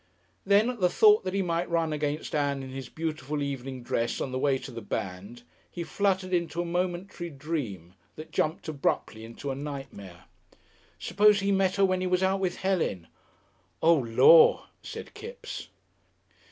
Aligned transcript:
Then, 0.47 0.71
at 0.71 0.79
the 0.79 0.89
thought 0.89 1.23
that 1.25 1.35
he 1.35 1.43
might 1.43 1.69
run 1.69 1.93
against 1.93 2.33
Ann 2.33 2.63
in 2.63 2.69
his 2.71 2.89
beautiful 2.89 3.43
evening 3.43 3.83
dress 3.83 4.19
on 4.19 4.31
the 4.31 4.39
way 4.39 4.57
to 4.57 4.71
the 4.71 4.81
band, 4.81 5.43
he 5.69 5.83
fluttered 5.83 6.33
into 6.33 6.59
a 6.59 6.65
momentary 6.65 7.29
dream, 7.29 7.93
that 8.15 8.31
jumped 8.31 8.67
abruptly 8.67 9.23
into 9.23 9.51
a 9.51 9.55
nightmare. 9.55 10.23
Suppose 10.97 11.41
he 11.41 11.51
met 11.51 11.75
her 11.75 11.85
when 11.85 12.01
he 12.01 12.07
was 12.07 12.23
out 12.23 12.39
with 12.39 12.55
Helen! 12.55 13.09
"Oh, 13.83 13.93
Lor'!" 13.99 14.65
said 14.81 15.13
Kipps. 15.13 15.67